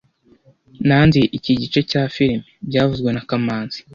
[0.87, 3.79] Nanze iki gice cya firime byavuzwe na kamanzi